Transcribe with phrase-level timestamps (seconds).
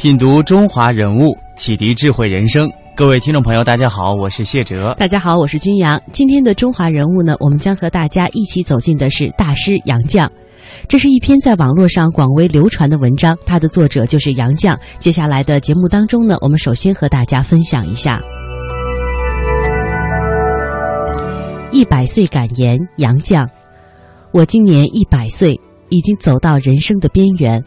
[0.00, 2.66] 品读中华人物，启迪智慧人生。
[2.96, 4.96] 各位听众朋友，大家好，我是谢哲。
[4.98, 6.00] 大家好，我是君阳。
[6.10, 10.26] 今天的中华人物呢，我们将和大家一起走进的是大师杨绛。
[10.88, 14.74] 这是一篇在网络上广为流传的文章，它的作者就是杨绛。
[14.98, 18.18] 接下来的节目当中呢，我们首先和大家分享一下
[21.70, 22.78] 一百岁感言。
[22.96, 23.46] 杨绛，
[24.32, 27.62] 我今年一百岁，已经走到人生的边缘。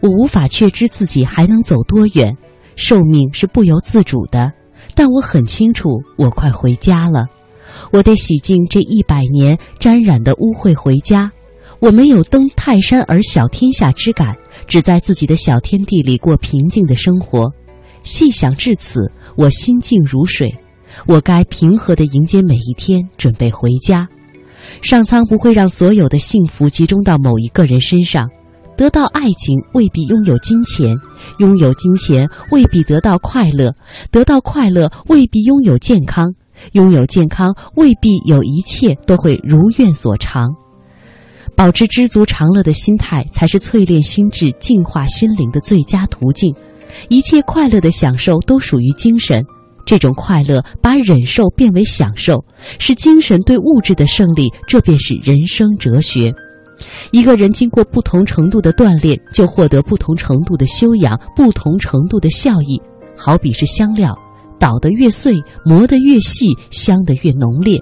[0.00, 2.36] 我无法确知自己还能走多远，
[2.76, 4.52] 寿命是不由自主的，
[4.94, 7.26] 但我很清楚，我快回家了。
[7.92, 11.30] 我得洗净这一百年沾染的污秽回家。
[11.80, 14.34] 我没有登泰山而小天下之感，
[14.66, 17.52] 只在自己的小天地里过平静的生活。
[18.02, 20.54] 细想至此，我心静如水。
[21.06, 24.08] 我该平和地迎接每一天，准备回家。
[24.80, 28.30] 上苍不会让所有的幸福集中到某一个人身上。
[28.76, 30.96] 得到爱情未必拥有金钱，
[31.38, 33.72] 拥有金钱未必得到快乐，
[34.10, 36.34] 得到快乐未必拥有健康，
[36.72, 40.48] 拥有健康未必有一切都会如愿所偿。
[41.56, 46.52] 保持知足常乐的心态，才是淬炼心智、净化心灵的最佳途径。
[47.08, 49.44] 一切快乐的享受都属于精神，
[49.86, 52.44] 这种快乐把忍受变为享受，
[52.80, 56.32] 是精神对物质的胜利，这便是人生哲学。
[57.12, 62.80] 一个人经过不同程度的锻炼，就获得不同程度的修养，不同程度的效益。
[63.16, 64.14] 好比是香料，
[64.58, 65.34] 捣得越碎，
[65.64, 67.80] 磨得越细，香得越浓烈。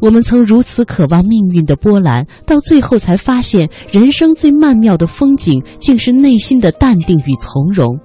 [0.00, 7.98] 我们曾如此渴望命运的波澜，到最后才发现，人生最曼妙的风景，竟是内心的淡定与从容。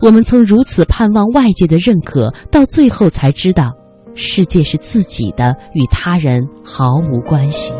[0.00, 3.72] 我们曾如此盼望外界的认可，到最后才知道，
[4.14, 7.72] 世界是自己的，与他人毫无关系。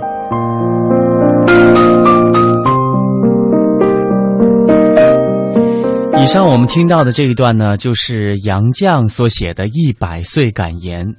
[6.22, 11.16] 以上我们听到的这一段呢，就是杨绛所写的一百岁感言。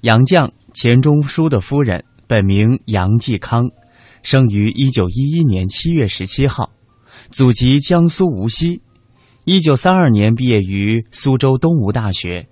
[0.00, 3.68] 杨绛，钱钟书的夫人，本名杨继康，
[4.22, 6.70] 生于一九一一年七月十七号，
[7.30, 8.80] 祖籍江苏无锡。
[9.44, 12.48] 一九三二年毕业于苏州东吴大学，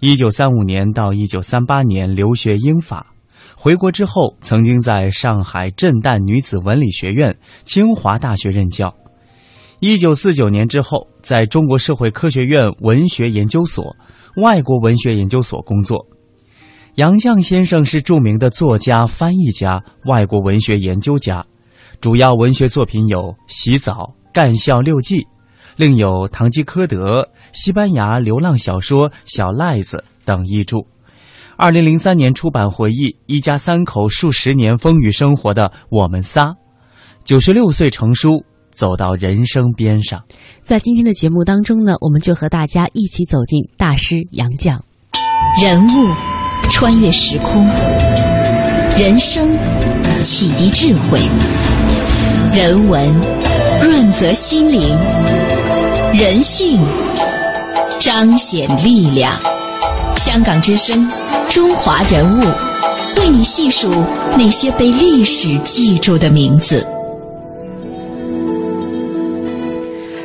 [0.00, 3.11] 一九三五年到一九三八年留学英法。
[3.62, 8.92] 回国之后，曾经在上海震旦女子文理学院、清华大学任教。
[9.78, 13.94] 一九四九年之后，在中国社会科学院文学研究所、
[14.38, 16.04] 外国文学研究所工作。
[16.96, 21.46] 杨绛先生是著名的作家、翻译家、外国文学研究家，
[22.00, 23.92] 主要文学作品有《洗澡》
[24.32, 25.20] 《干校六记》，
[25.76, 27.22] 另有《堂吉诃德》、
[27.52, 30.78] 西班牙流浪小说《小赖子》等译著。
[31.62, 36.46] 二零零三年出版回忆一家三口数十年风雨生活的《我们仨》，
[37.22, 38.44] 九十六岁成书。
[38.72, 40.24] 走到人生边上，
[40.62, 44.80] 在今天的节目当中呢，我们就和大家一起走进大师杨绛。
[45.62, 46.08] 人物
[46.70, 47.64] 穿越时空，
[48.98, 49.46] 人生
[50.22, 51.20] 启迪智慧，
[52.56, 53.08] 人文
[53.82, 54.80] 润泽心灵，
[56.18, 56.80] 人性
[58.00, 59.38] 彰显力量。
[60.16, 61.10] 香港之声，
[61.48, 62.44] 中华人物，
[63.16, 63.90] 为你细数
[64.36, 66.86] 那些被历史记住的名字。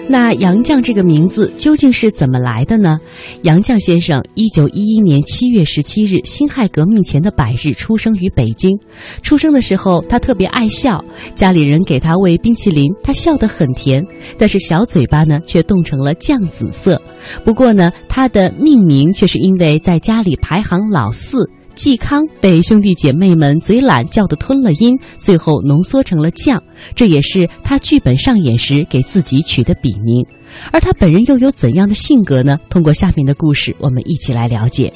[0.09, 2.97] 那杨绛这个名字究竟是怎么来的呢？
[3.41, 8.77] 杨绛先生，一九一一年七月十七日，辛亥革命前的百日出生于北京。
[9.21, 11.03] 出生的时候，他特别爱笑，
[11.35, 14.01] 家里人给他喂冰淇淋，他笑得很甜，
[14.37, 17.01] 但是小嘴巴呢却冻成了酱紫色。
[17.43, 21.49] 不过呢，他的命名却是因为在家里排行老四。
[21.77, 26.59] 嵇康被兄弟姐妹们嘴懒叫的吞了音，最后浓缩成了绛，
[26.95, 30.25] 这也是他剧本上演时给自己取的笔名。
[30.71, 32.57] 而他本人又有怎样的性格呢？
[32.67, 34.91] 通过下面的故事，我们一起来了解。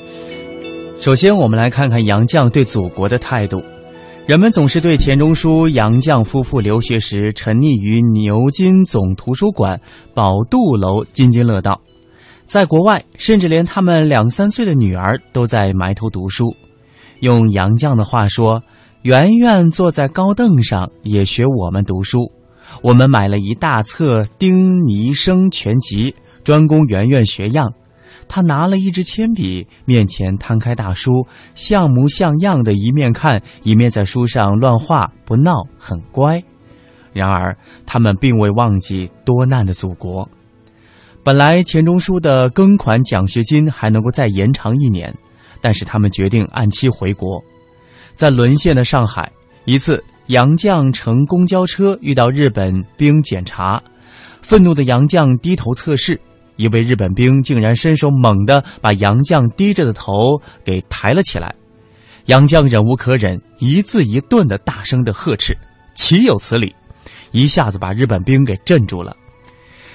[0.97, 3.61] 首先，我们来看看杨绛对祖国的态度。
[4.25, 9.79] 人们总是对钱钟书、杨绛夫妇留学时沉溺于牛津总图书馆
[10.15, 11.79] 宝杜楼津津乐道，
[12.47, 16.55] 在国外，甚至连他们两三岁的女儿都在埋头读书。
[17.21, 18.61] 用杨绛的话说，
[19.03, 22.31] 圆圆坐在高凳上，也学我们读书。
[22.81, 26.11] 我们买了一大册《丁尼生全集》，
[26.43, 27.73] 专供圆圆学样。
[28.27, 31.11] 他拿了一支铅笔，面前摊开大书，
[31.53, 36.41] 像模像样的，一面看，一面在书上乱画，不闹，很乖。
[37.13, 40.27] 然而，他们并未忘记多难的祖国。
[41.23, 45.13] 本来钱钟书的庚款奖学金还能够再延长一年，
[45.61, 47.41] 但是他们决定按期回国。
[48.13, 49.31] 在沦陷的上海，
[49.65, 53.81] 一次杨绛乘公交车遇到日本兵检查，
[54.41, 56.19] 愤怒的杨绛低头测试，
[56.57, 61.55] 一位日本兵竟然伸手猛地把杨绛低着的头给抬了起来。
[62.25, 65.57] 杨绛忍无可忍，一字一顿的大声的呵斥
[65.95, 66.75] ：“岂有此理！”
[67.31, 69.15] 一下子把日本兵给镇住了。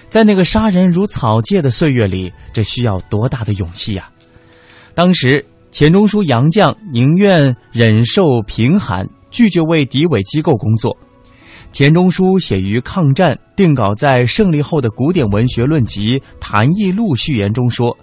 [0.08, 4.08] 在那个杀人如草芥的岁月里，这需要多大的勇气呀！
[4.94, 5.44] 当时。
[5.76, 10.96] 钱钟书、杨绛宁愿忍受贫寒，拒绝为敌伪机构工作。
[11.70, 17.94] 钱钟书写于抗战，定稿在胜利后的古典文学论集《谭艺录》序言中说：“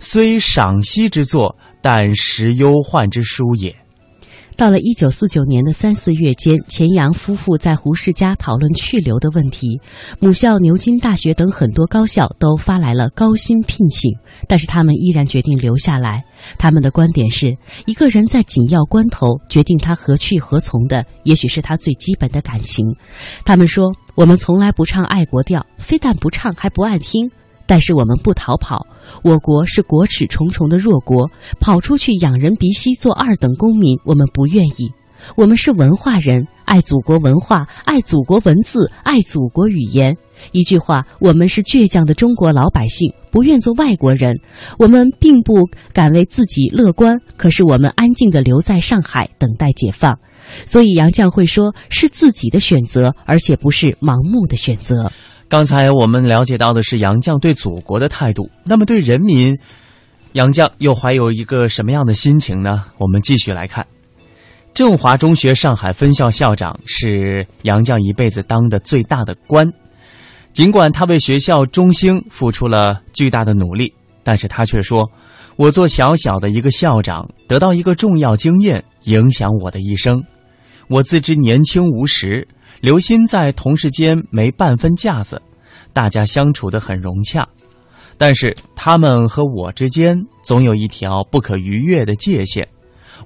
[0.00, 3.72] 虽赏析之作，但实忧患之书也。”
[4.56, 9.80] 到了一九四九年的三四月间，钱杨夫妇在胡适家讨论去留的问题。
[10.20, 14.12] 母校牛津大学等很多高校都发来了高薪聘请，
[14.46, 16.22] 但是他们依然决定留下来。
[16.58, 17.56] 他们的观点是：
[17.86, 22.86] 一个人在紧要关头决定他何去何从的，也许是他最基本的感情。
[23.44, 27.30] 他们说：“我们从来不唱爱国调，非但不唱，还不爱听。”
[27.66, 28.86] 但是我们不逃跑，
[29.22, 31.30] 我国是国耻重重的弱国，
[31.60, 34.92] 跑出去仰人鼻息做二等公民，我们不愿意。
[35.36, 40.16] 我们是文化人，爱祖国文化，爱祖国文字，爱祖国语言。
[40.52, 44.34] 一句话，我们是倔强的中国老百姓，不愿做外国人。
[44.78, 50.18] 我们并不敢为自己乐观，可是我们安静地留在上海，等待解放。
[50.66, 55.08] 所以杨绛会说，是自己的选择，而且不是盲目的选择。
[55.48, 59.56] 刚才我们了解到的是杨绛对祖国的态度，那么对人民，
[60.32, 62.86] 杨绛又怀有一个什么样的心情呢？
[62.98, 63.86] 我们继续来看，
[64.74, 69.70] 振华中学上海分校校长是杨绛一辈子当的最大的官，
[70.52, 73.92] 尽管他为学校中兴付出了巨大的努力，
[74.22, 75.10] 但是他却说
[75.56, 80.22] ：“我做小小的一个校长，得到一个重要经验，影响我的一生。
[80.88, 82.46] 我自知年轻无识。”
[82.80, 85.40] 刘鑫在同事间没半分架子，
[85.92, 87.46] 大家相处的很融洽，
[88.18, 92.66] 但是他们和我之间总有一条不可逾越的界限，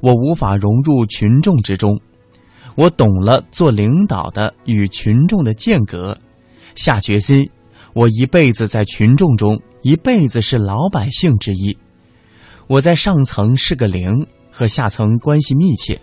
[0.01, 2.01] 我无法融入群众之中。
[2.75, 6.17] 我懂了做领导的与群众的间隔，
[6.75, 7.49] 下决心，
[7.95, 11.77] 我一辈子在群众中，一辈子是老百姓之一。
[12.67, 14.11] 我在上层是个零，
[14.51, 15.99] 和下层关系密切。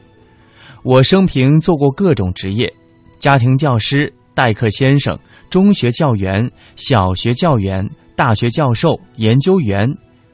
[0.82, 2.74] 我生平做过各种职业。
[3.20, 5.18] 家庭教师、代课先生、
[5.50, 9.90] 中学教员、小学教员、大学教授、研究员，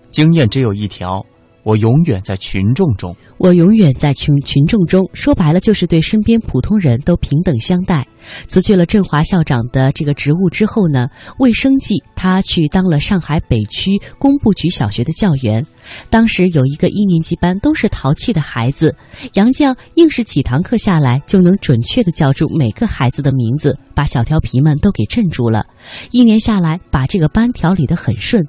[0.09, 1.23] 经验只有一条。
[1.63, 5.07] 我永远在群众中，我永远在群群众中。
[5.13, 8.07] 说白了，就是对身边普通人都平等相待。
[8.47, 11.07] 辞去了振华校长的这个职务之后呢，
[11.39, 15.65] 为生计，他去当了上海北区工部局小学的教员。
[16.09, 18.95] 当时有一个一年级班都是淘气的孩子，
[19.33, 25.65] 杨绛硬是几堂课下来就能准确的叫出每个孩子的名字，把小调皮们都给镇住了。
[26.11, 28.45] 一年下来，把这个班调理得很顺。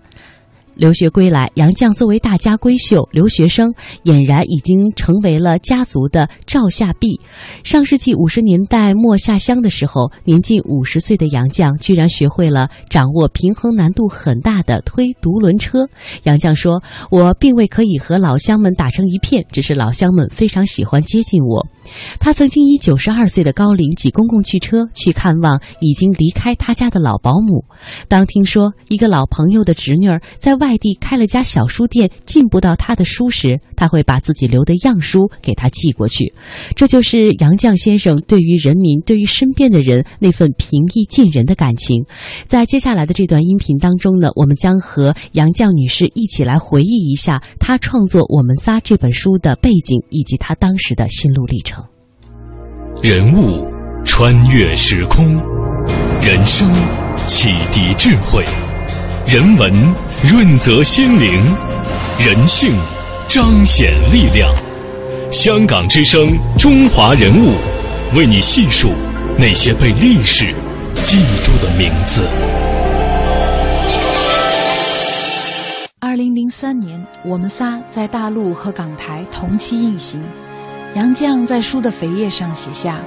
[0.80, 3.70] 留学归来，杨绛作为大家闺秀，留学生
[4.04, 7.20] 俨然已经成为了家族的照下壁。
[7.62, 15.80] 上世纪五十年代末下乡的时候，年近五十岁的杨绛居然学会了掌握平衡难度很大的推独轮车。
[16.22, 16.82] 杨绛说
[17.12, 21.66] ：“我并未可以和老乡们打成一片，只是老乡们非常喜欢接近我。”
[22.18, 27.66] 他曾经以九十二岁的高龄挤公共汽车去看望已经离开他家的老保姆。
[28.08, 36.32] 当听说一个老朋友的侄女儿在外，外地开了家小书店，进不到他的书时，他会把自己留的样书给他寄过去。
[36.76, 42.04] 这就是杨绛先生对于人民、对于身边的人那份平易近人的感情。
[42.46, 51.82] 在接下来的这段音频当中呢，我们将和杨绛女士一起来回忆一下她创作《我们仨》这本书的背景以及她当时的心路历程。
[53.02, 53.66] 人物
[54.04, 55.26] 穿越时空，
[56.22, 56.72] 人生
[57.26, 58.44] 启迪智慧。
[59.32, 59.70] 人文
[60.24, 61.30] 润泽心灵，
[62.18, 62.72] 人性
[63.28, 64.52] 彰显力量。
[65.30, 67.52] 香港之声，中华人物，
[68.16, 68.92] 为你细数
[69.38, 70.52] 那些被历史
[70.94, 72.28] 记住的名字。
[76.00, 80.20] 二零零三年，我们仨在大陆和港台同期运行。
[80.96, 83.00] 杨绛在书的扉页上写下：“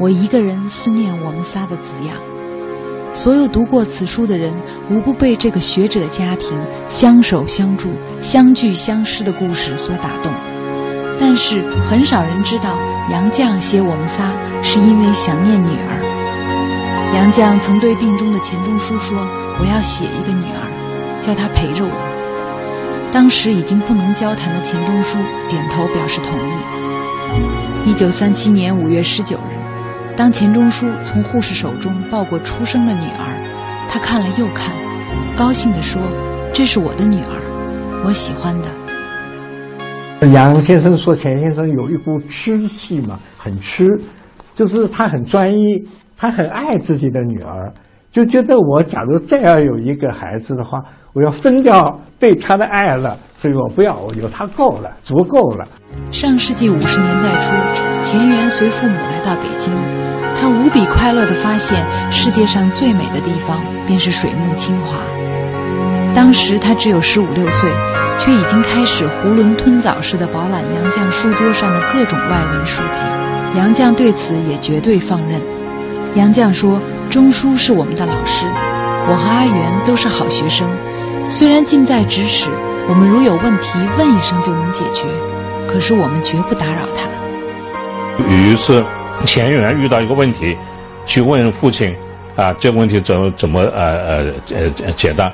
[0.00, 2.16] 我一个人思念我们仨”的字样。
[3.12, 4.52] 所有读过此书的人，
[4.90, 6.58] 无不被这个学者家庭
[6.88, 7.88] 相守相助、
[8.20, 10.32] 相聚相失的故事所打动。
[11.18, 12.78] 但是，很少人知道，
[13.10, 14.30] 杨绛写我们仨
[14.62, 16.02] 是因为想念女儿。
[17.14, 19.16] 杨绛曾对病中的钱钟书说
[19.58, 21.90] ：“我要写一个女儿，叫她陪着我。”
[23.10, 25.16] 当时已经不能交谈的钱钟书
[25.48, 27.90] 点头表示同意。
[27.90, 29.38] 一九三七年五月十九，
[30.16, 34.74] 当钱钟书从护士手中抱过出生的女儿，他看了又看，
[35.36, 36.00] 高兴地说
[36.54, 38.68] ：“这是我的女儿，我喜欢的。”
[40.32, 43.86] 杨先生说：“钱先生有一股痴气嘛，很痴，
[44.54, 45.60] 就是他很专一，
[46.16, 47.74] 他很爱自己的女儿，
[48.10, 50.78] 就觉得我假如再要有一个孩子的话，
[51.12, 55.68] 我要分掉对他的爱了，所以我不要，我有他够了，足够了。”
[56.10, 59.74] 上世纪五十年代初，钱媛随父母来到北京，
[60.46, 64.98] 他无比快乐地发现，世界上最美的地方便是水木清华。
[66.14, 67.68] 当时他只有十五六岁。
[68.18, 73.02] 却已经开始囫囵吞枣似的饱览杨绛书桌上的各种外文书籍。
[73.54, 75.38] 杨绛对此也绝对放任。
[76.14, 78.46] 杨绛说：“钟书是我们的老师，
[79.06, 80.66] 我和阿元都是好学生。
[81.28, 82.48] 虽然近在咫尺，
[82.88, 85.04] 我们如有问题问一声就能解决，
[85.70, 87.06] 可是我们绝不打扰他。”
[88.24, 88.56] 有一
[89.18, 90.56] 次，钱媛遇到一个问题，
[91.06, 91.94] 去问父亲
[92.36, 94.32] ：“啊，这个问题怎么怎么呃呃
[94.84, 95.32] 呃解答？”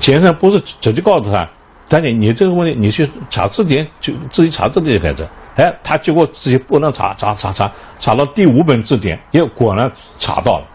[0.00, 1.48] 钱先生不是直接告诉他。
[1.86, 5.28] 但你你这个问题，你去查字典，就自己查字典开始。
[5.54, 10.66] 哎，他结果自己不能查查查查，查到第五本字典，又果然查到了。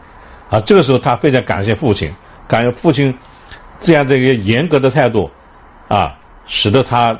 [0.52, 2.14] 啊，这个时候他非常感谢父亲，
[2.48, 3.18] 感谢父亲
[3.82, 5.32] 这样的一个严格的态度，
[5.88, 6.16] 啊，
[6.46, 7.20] 使得他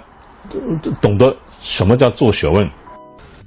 [1.02, 2.70] 懂得什么叫做学问。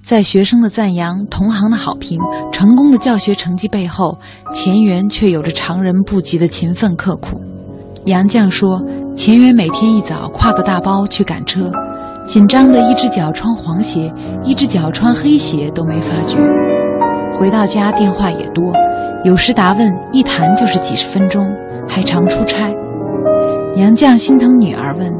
[0.04, 2.18] 在学生的赞扬、同行的好评、
[2.52, 4.18] 成功的教学成绩背后，
[4.52, 7.40] 钱媛却有着常人不及的勤奋刻苦。
[8.04, 8.82] 杨绛说。
[9.14, 11.70] 钱媛每天一早挎个大包去赶车，
[12.26, 14.10] 紧张的一只脚穿黄鞋，
[14.42, 16.38] 一只脚穿黑鞋都没发觉。
[17.38, 18.72] 回到家电话也多，
[19.22, 21.44] 有时答问一谈就是几十分钟，
[21.86, 22.72] 还常出差。
[23.76, 25.12] 杨绛心疼女儿，问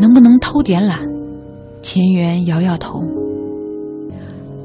[0.00, 0.98] 能不能偷点懒。
[1.80, 3.21] 钱媛摇摇头。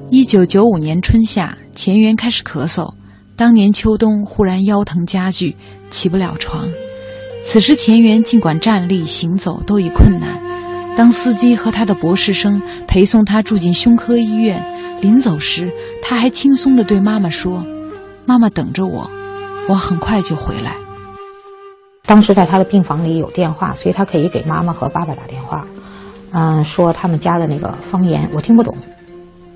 [0.09, 2.93] 一九九五年春夏，钱媛开始咳嗽，
[3.35, 5.57] 当年秋冬忽然腰疼加剧，
[5.91, 6.69] 起不了床。
[7.43, 10.39] 此时，钱媛尽管站立行走都已困难。
[10.95, 14.63] 当司机和他的博士生陪送他住进胸科医院，
[15.01, 17.65] 临走时，他还轻松地对妈妈说
[18.25, 19.11] ：“妈妈等着我，
[19.67, 20.75] 我很快就回来。”
[22.07, 25.67] 当时在他的病房里有电话，所以他可以给妈妈和爸爸打电话，
[26.31, 28.77] 嗯，说他们家的那个方言我听不懂，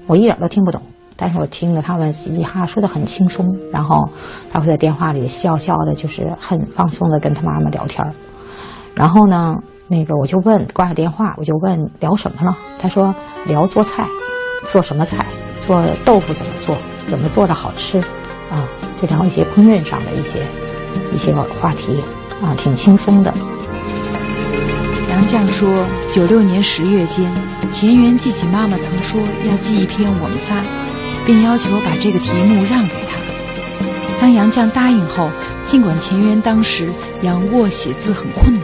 [0.07, 0.81] 我一点都听不懂。
[1.17, 4.09] 但是我听着他们嘻嘻哈哈说的很轻松，然后
[4.51, 8.15] 他会在电话里笑笑的，就是很放松的跟他妈妈聊天
[8.95, 12.57] 然后呢，那个我就问挂了电话，我就问聊什么了？
[12.79, 13.13] 他说
[13.45, 14.07] 聊做菜，
[14.71, 15.23] 做什么菜？
[15.67, 16.75] 做豆腐怎么做？
[17.05, 17.99] 怎么做的好吃？
[18.49, 18.65] 啊，
[18.99, 20.39] 就聊一些烹饪上的一些
[21.13, 22.01] 一些话题
[22.41, 23.31] 啊，挺轻松的。
[25.07, 27.31] 杨绛说，九六年十月间，
[27.71, 30.63] 钱媛记起妈妈曾说要寄一篇我们仨。
[31.23, 33.19] 便要求把这个题目让给他。
[34.19, 35.29] 当杨绛答应后，
[35.67, 36.89] 尽管钱媛当时
[37.21, 38.63] 仰卧写字很困难，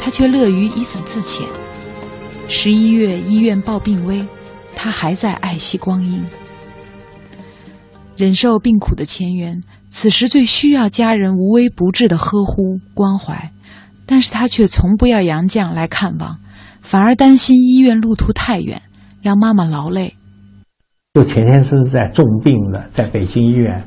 [0.00, 1.42] 他却乐于以此自遣。
[2.48, 4.26] 十一月医院报病危，
[4.74, 6.24] 他还在爱惜光阴。
[8.16, 13.50] 忍受病苦的钱媛，此时最需要家人无微不至的呵护关怀，
[14.06, 16.38] 但是他却从不要杨绛来看望，
[16.92, 18.82] 反而担心医院路途太远，
[19.22, 20.12] 让妈妈劳累。
[21.14, 23.82] 就钱先生在重病了，在北京医院，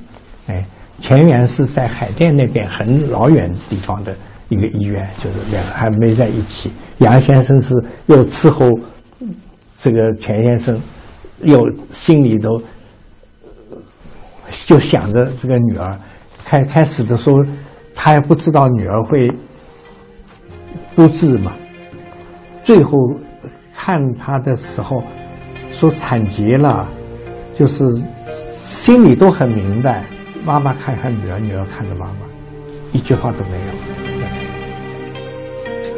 [0.48, 0.66] 哎，
[0.98, 4.18] 钱媛是在海淀那边很老远地方的
[4.50, 6.72] 一个医院，就是两个还没在一起。
[6.98, 7.76] 杨先生是
[8.08, 8.68] 又伺候
[9.78, 10.82] 这个钱先生，
[11.44, 11.60] 又
[11.92, 12.60] 心里头
[14.66, 16.00] 就想着这个女儿。
[16.44, 17.38] 开开始的时候，
[17.94, 19.32] 他还不知道女儿会
[20.96, 21.52] 不治嘛。
[22.66, 22.98] 最后
[23.74, 25.02] 看他的时候，
[25.72, 26.86] 说惨极了。
[27.58, 27.86] 就是
[28.52, 30.04] 心里都很明白，
[30.44, 32.18] 妈妈看看女儿，女儿看着妈妈，
[32.92, 33.58] 一句话都没有。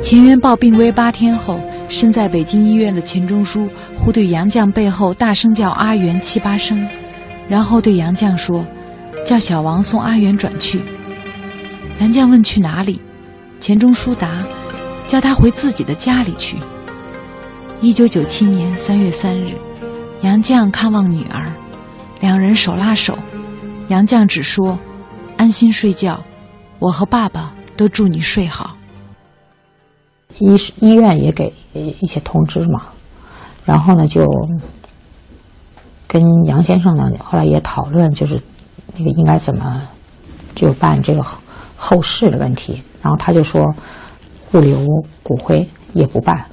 [0.03, 1.59] 钱元报病危八天后，
[1.89, 6.87] 身在北京医院的钱钟书忽对杨绛背后大声叫阿元七八声，
[7.49, 8.63] 然后对杨绛说
[9.25, 10.79] ：“叫小王送阿元转去。”
[11.99, 13.01] 杨绛问去哪里，
[13.59, 14.29] 钱钟书答
[15.07, 16.57] ：“叫他回自己的家里去。”
[17.81, 19.55] 一九九七年三月三日。
[20.23, 21.53] 杨绛看望女儿，
[22.19, 23.19] 两人手拉手。
[23.87, 24.79] 杨绛只说
[25.37, 26.23] ：“安心睡觉，
[26.79, 28.75] 我和爸爸都祝你睡好。”
[30.39, 32.85] 医医院也给一些通知嘛，
[33.63, 34.25] 然后呢就
[36.07, 38.41] 跟杨先生呢后来也讨论，就是
[38.97, 39.83] 那个应该怎么
[40.55, 41.23] 就办这个
[41.75, 42.81] 后事的问题。
[43.03, 43.75] 然后他就说
[44.51, 44.77] 不留
[45.23, 46.45] 骨灰也不办。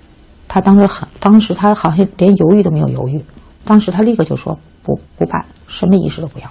[0.48, 3.24] 他当时很，当时他好像连犹豫都没有犹豫，
[3.64, 6.46] 当时他立刻就说不不办，什么仪式都不要。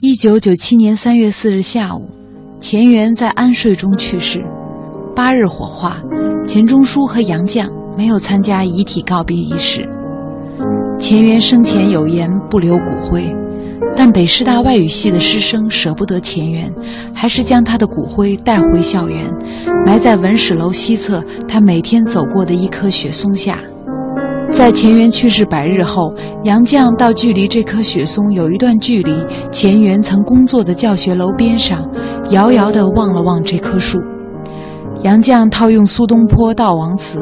[0.00, 2.10] 一九九七年三月四日下午，
[2.58, 4.44] 钱媛在安睡中去世。
[5.14, 6.00] 八日火化，
[6.48, 9.88] 钱钟书和杨绛没有参加遗体告别仪式。
[10.98, 13.34] 钱媛生前有言不留骨灰，
[13.96, 16.72] 但北师大外语系的师生舍不得钱媛，
[17.14, 19.24] 还是将他的骨灰带回校园，
[19.84, 23.58] 埋在文史楼西侧他每天走过的一棵雪松下。
[24.50, 26.12] 在钱媛去世百日后，
[26.44, 29.14] 杨绛到距离这棵雪松有一段距离
[29.52, 31.88] 钱媛曾工作的教学楼边上，
[32.30, 33.98] 遥遥地望了望这棵树。
[35.02, 37.20] 杨绛套用苏东坡悼亡词：“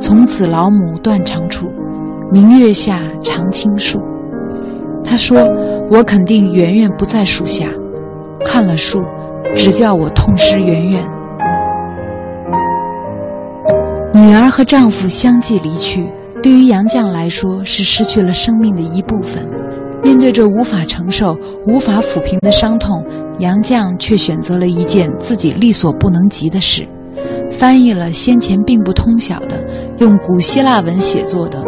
[0.00, 1.66] 从此老母断肠处，
[2.32, 4.00] 明月下常青树。”
[5.04, 5.38] 他说
[5.90, 7.68] ：“我肯定圆圆不在树下，
[8.44, 8.98] 看了树，
[9.54, 11.04] 只叫我痛失圆圆。”
[14.14, 16.08] 女儿和丈夫相继离去，
[16.42, 19.46] 对于杨绛来说是失去了生命的一部分。
[20.02, 21.36] 面对着无法承受、
[21.66, 23.04] 无法抚平的伤痛，
[23.38, 26.86] 杨绛却选择了一件自己力所不能及的事。
[27.50, 29.64] 翻译了先前并不通晓的
[29.98, 31.62] 用古希腊文写作的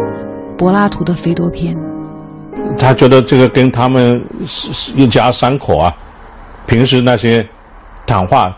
[0.57, 1.75] 柏拉图的《斐多篇》。
[2.77, 4.23] 他觉得这个跟他们
[4.95, 5.93] 一家三口啊，
[6.65, 7.45] 平时那些
[8.05, 8.55] 谈话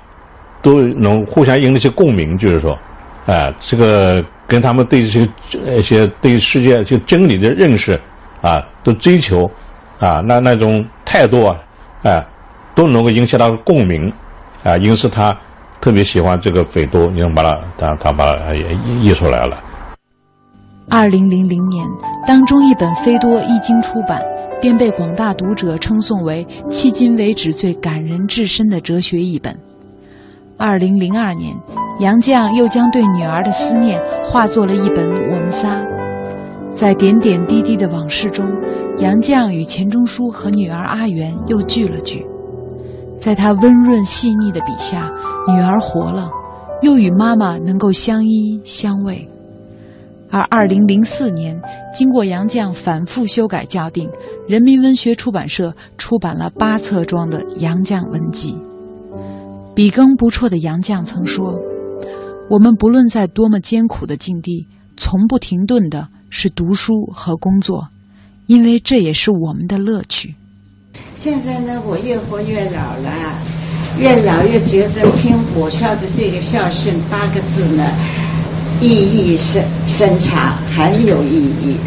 [0.61, 2.77] 都能互相引起共鸣，就是说，
[3.25, 5.29] 啊，这个跟他们对这些
[5.77, 7.99] 一些对世界就真理的认识
[8.41, 9.49] 啊，都追求
[9.99, 11.57] 啊，那那种态度啊，
[12.03, 12.25] 哎，
[12.75, 14.11] 都能够引起他的共鸣
[14.63, 15.35] 啊，因此他。
[15.81, 19.57] 特别喜欢这个斐多，你能把他，他他把它译出来了。
[20.91, 21.87] 二零零零年，
[22.25, 24.23] 当中一本《斐多》一经出版，
[24.59, 29.59] 便被广大读者称颂为迄今为止最感人至深的哲学译本。
[30.57, 31.55] 二零零二年，
[31.99, 35.79] 杨绛又将对女儿的思念化作了一本《我们仨》。
[36.75, 38.47] 在点点滴滴的往事中，
[38.97, 42.25] 杨绛与钱钟书和女儿阿元又聚了聚。
[43.19, 45.11] 在他温润细腻的笔下，
[45.47, 46.31] 女儿活了，
[46.81, 49.27] 又与妈妈能够相依相偎。
[50.31, 51.61] 而二零零四年，
[51.93, 54.09] 经过杨绛反复修改校订，
[54.47, 58.53] 人民文学出版社出版了八册装的《杨绛文集》。
[59.73, 61.57] 笔耕不辍的杨绛曾说
[62.49, 67.87] ：“我们不论在多么艰苦的境地，从不停顿的是读书和工作，
[68.45, 70.35] 因为这也是我们的乐趣。”
[71.15, 73.41] 现在呢，我越活越老了，
[73.97, 77.83] 越老越觉得听我校的这个孝顺八个字呢，
[78.81, 81.77] 意义深深长，很有意义。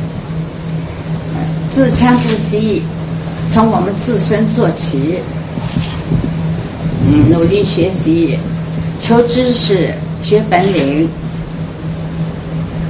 [1.75, 2.83] 自强不息，
[3.51, 5.19] 从我们自身做起，
[7.07, 8.39] 嗯，努力学习，
[9.01, 11.09] 求知识，学本领，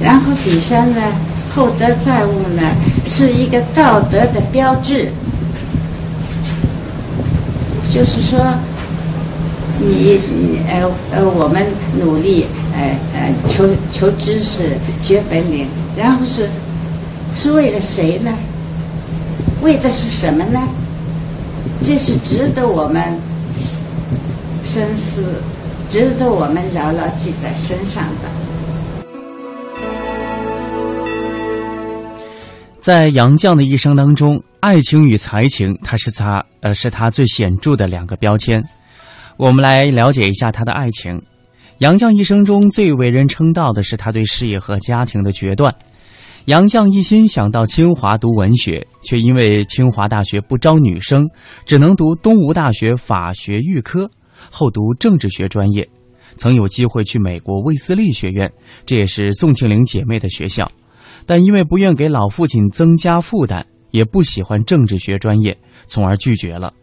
[0.01, 1.01] 然后底下呢，
[1.55, 2.61] 厚德载物呢，
[3.05, 5.09] 是一个道德的标志。
[7.89, 8.39] 就是说，
[9.79, 10.19] 你
[10.67, 11.65] 呃呃，我们
[11.99, 16.49] 努力呃呃求求知识、学本领，然后是
[17.35, 18.33] 是为了谁呢？
[19.61, 20.59] 为的是什么呢？
[21.81, 23.01] 这是值得我们
[24.63, 25.41] 深思、
[25.89, 28.29] 值得我们牢牢记在身上的。
[32.79, 34.43] 在杨绛的一生当中。
[34.63, 38.63] 爱情与才情，它是他呃是他最显著的两个标签。
[39.35, 41.21] 我们来了解一下他的爱情。
[41.83, 45.75] 杨绛一生中最为人称道的是他对事业和家庭的决断。
[46.45, 51.27] 杨绛一心想到清华读文学，却因为清华大学不招女生，
[51.65, 54.09] 只能读东吴大学法学预科，
[54.49, 55.85] 后读政治学专业。
[56.37, 58.49] 曾有机会去美国卫斯利学院，
[58.85, 60.71] 这也是宋庆龄姐妹的学校，
[61.25, 63.65] 但因为不愿给老父亲增加负担。
[63.91, 66.73] 也不喜欢政治学专业，从而拒绝了。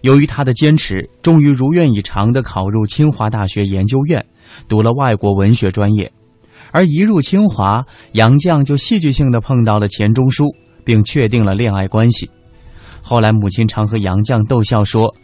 [0.00, 4.24] 由于他的坚持，终于如愿以偿地考入清华大学研究院，
[4.68, 6.10] 读了外国文学专业。
[6.72, 10.44] 而一入清华，杨绛就戏剧性的碰到了钱钟书，
[10.84, 12.30] 并确定了恋爱关系。
[13.02, 15.14] 后来，母亲常和杨绛逗笑说：“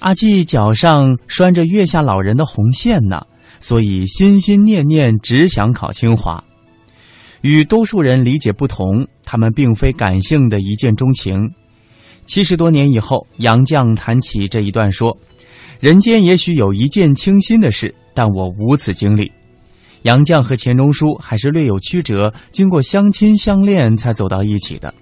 [0.00, 3.26] 阿季脚上拴着月下老人的红线呢，
[3.60, 6.42] 所以心心念念只想考清华。”
[7.42, 11.36] 与多数人理解不同，他们并非感性的一见钟情。
[12.24, 15.16] 七十多年以后，杨绛谈起这一段说
[15.78, 19.30] ：“人间也许有一见倾心的事，但我无此经历。”
[20.02, 24.94] 杨绛和钱钟书还是略有曲折，经过相亲相恋才走到一起的，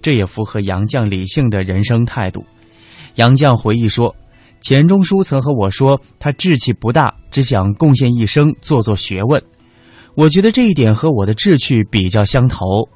[0.00, 2.42] 这也符合杨绛理性的人生态度。
[3.16, 4.14] 杨绛回忆说
[4.62, 9.42] ：“钱钟书曾和我说，他志气不大，只想贡献一生做做学问。
[10.14, 12.88] 我觉得这一点和我的志趣比较相投。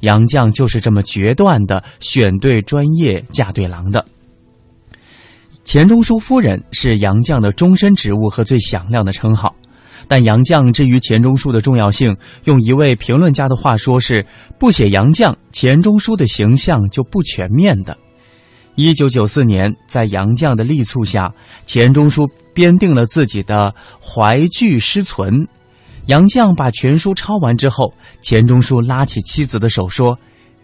[0.00, 4.04] 杨绛就是这么决断的选对专业，嫁对郎的。”
[5.66, 9.52] 钱钟书夫人是杨绛的终身职务和最响亮的称号。
[10.06, 14.24] 但杨绛至于钱钟书的重要性，用一位评论家的话说是：
[14.60, 17.98] 不写杨绛，钱钟书的形象就不全面的。
[18.76, 25.48] 一九九四年，在杨绛的力促下，钱钟书编定了自己的怀具诗存。
[26.04, 30.16] 杨绛把全书抄完之后，钱钟书拉起妻子的手说：“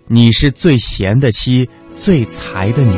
[0.07, 2.95] 你是最贤的妻，最才的女。”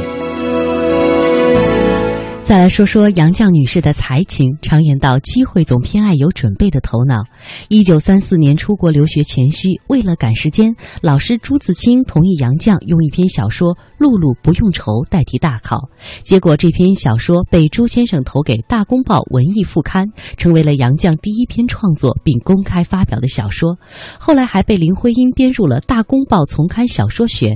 [2.45, 4.55] 再来说说杨绛女士的才情。
[4.61, 7.25] 常言道，机会总偏爱有准备的头脑。
[7.69, 15.89] 一九三四年出国留学前夕，为了赶时间，老师朱自清同意杨绛用一篇小说《露露不用愁》代替大考。
[16.23, 23.79] 结果这篇小说被朱先生投给《大公报文艺副刊》，成为了杨绛第一篇创作并公开发表的小说。
[24.21, 27.53] 后来还被林徽因编入了《大公报丛刊小说选》。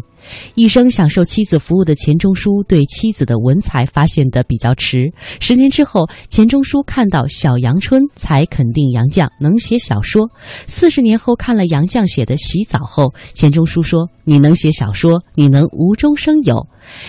[0.55, 5.11] 一生享受妻子服务的钱钟书对妻子的文采发现的比较迟。
[5.41, 10.31] 十年之后，钱钟书看到《小阳春》，才肯定杨绛能写小说。
[10.67, 16.67] 四十年后看了杨绛写的《洗澡》后，钱钟书说：“你能写小说，你能无中生有。”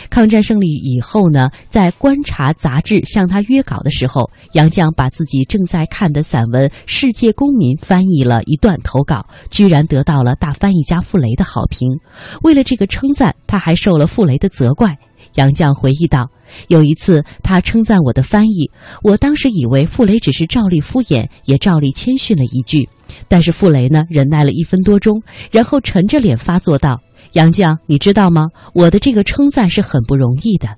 [0.09, 11.87] 抗战胜利以后呢，在《观察》杂志向他约稿的时候，杨绛把自己正在看的散文《世界公民》翻译了一段投稿，居然得到了大翻译家傅雷的好评。
[12.43, 14.95] 为了这个称称赞，他还受了傅雷的责怪。
[15.35, 16.29] 杨绛回忆道
[16.69, 18.69] ：“有一次，他称赞我的翻译，
[19.01, 22.87] 我当时以为傅雷只是照例敷衍，也照例谦逊了一句。
[23.27, 27.01] 但是傅雷呢，忍耐了一分多钟，然后沉着脸发作道。”
[27.33, 28.45] 杨绛，你知道吗？
[28.73, 30.69] 我的这个称赞是很不容易的。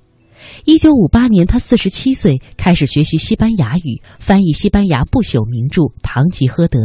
[0.64, 6.78] 一九五八年，他四十七岁，开始学习西班牙语，翻译西班牙不朽名著《堂吉诃德》。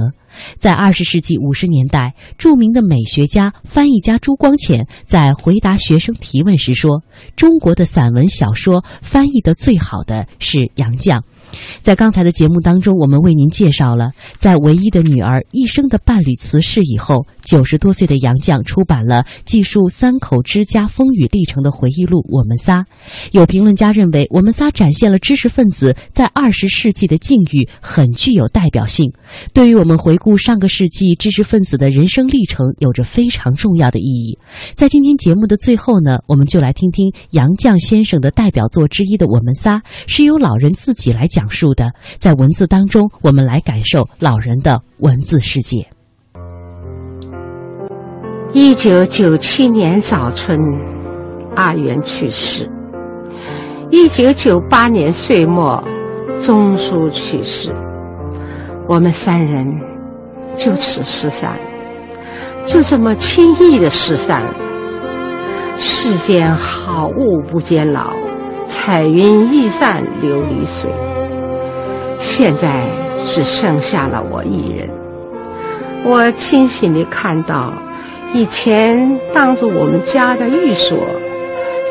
[0.60, 7.02] 在二十世纪五十年代，著名的美学家、翻译家朱光潜在回答学生提问时说
[7.36, 11.22] ：“中国的散文小说翻译的最好的是杨绛。”
[11.82, 22.82] 在刚才的节目当中，我们为您介绍了在唯一的女儿一生的伴侣辞世以后，九十多岁的杨绛出版了记述三口之家风雨历程的回忆录《我们仨》。
[23.32, 29.12] 有评论家认为，《我们仨》展现了知识分子在二十世纪的境遇，很具有代表性，
[29.54, 34.38] 对于我们回顾上个世纪知识分子的人生历程有着非常重要的意义。
[34.76, 41.48] 在今天节目的最后呢，我们就来听听杨绛先生的代表作之一的《我们仨》，是由老人自己来讲。
[41.50, 45.97] 述的，在文字当中，我们来感受老人的文字世界。
[48.60, 50.60] 一九九七年早春，
[51.54, 52.68] 阿元去世。
[53.92, 55.84] 一九九八年岁末，
[56.42, 57.72] 钟书去世。
[58.88, 59.80] 我们三人
[60.58, 61.54] 就此失散，
[62.66, 64.56] 就这么轻易的失散了。
[65.78, 68.12] 世间好物不坚牢，
[68.68, 70.92] 彩云易散琉璃水。
[72.18, 72.88] 现在
[73.28, 74.90] 只剩下了我一人。
[76.04, 77.72] 我清醒地看到，
[78.34, 81.08] 以前当做我们家的寓所，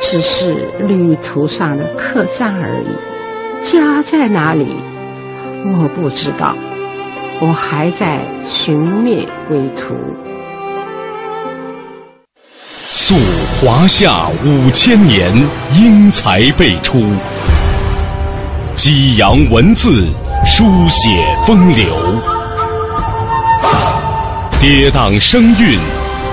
[0.03, 3.71] 只是旅途上的客栈而已。
[3.71, 4.77] 家在哪里？
[5.65, 6.55] 我不知道。
[7.41, 9.95] 我还在寻觅归途。
[12.79, 13.15] 溯
[13.61, 15.31] 华夏五千年，
[15.75, 17.03] 英才辈出。
[18.75, 20.07] 激扬文字，
[20.47, 21.11] 书写
[21.47, 21.87] 风流；
[24.61, 25.79] 跌宕声韵，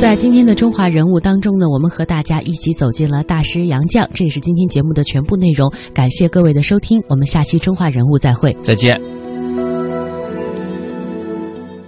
[0.00, 5.70] 在今天的中华人物当中呢，我们和大家一起走进了大师杨绛，这也是今天节目的全部内容。
[5.92, 8.98] 感谢各位的收听，我们下期中华人物再会，再见。